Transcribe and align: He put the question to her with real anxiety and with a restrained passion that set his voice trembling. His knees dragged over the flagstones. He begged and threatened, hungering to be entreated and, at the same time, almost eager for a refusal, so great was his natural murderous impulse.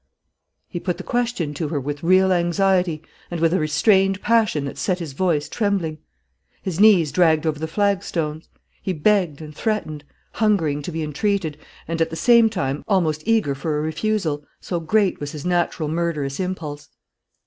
He 0.67 0.79
put 0.79 0.97
the 0.97 1.03
question 1.03 1.53
to 1.53 1.67
her 1.67 1.79
with 1.79 2.01
real 2.01 2.33
anxiety 2.33 3.03
and 3.29 3.39
with 3.39 3.53
a 3.53 3.59
restrained 3.59 4.19
passion 4.19 4.65
that 4.65 4.79
set 4.79 4.97
his 4.97 5.13
voice 5.13 5.47
trembling. 5.47 5.99
His 6.63 6.79
knees 6.79 7.11
dragged 7.11 7.45
over 7.45 7.59
the 7.59 7.67
flagstones. 7.67 8.49
He 8.81 8.93
begged 8.93 9.41
and 9.43 9.55
threatened, 9.55 10.03
hungering 10.31 10.81
to 10.81 10.91
be 10.91 11.03
entreated 11.03 11.55
and, 11.87 12.01
at 12.01 12.09
the 12.09 12.15
same 12.15 12.49
time, 12.49 12.83
almost 12.87 13.21
eager 13.27 13.53
for 13.53 13.77
a 13.77 13.81
refusal, 13.81 14.43
so 14.59 14.79
great 14.79 15.19
was 15.19 15.33
his 15.33 15.45
natural 15.45 15.87
murderous 15.87 16.39
impulse. 16.39 16.89